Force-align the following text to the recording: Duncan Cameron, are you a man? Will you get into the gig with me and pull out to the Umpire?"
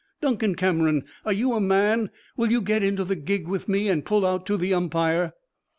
Duncan 0.19 0.55
Cameron, 0.55 1.03
are 1.25 1.31
you 1.31 1.53
a 1.53 1.61
man? 1.61 2.09
Will 2.35 2.49
you 2.51 2.59
get 2.63 2.81
into 2.81 3.03
the 3.03 3.15
gig 3.15 3.47
with 3.47 3.69
me 3.69 3.87
and 3.87 4.03
pull 4.03 4.25
out 4.25 4.47
to 4.47 4.57
the 4.57 4.73
Umpire?" 4.73 5.33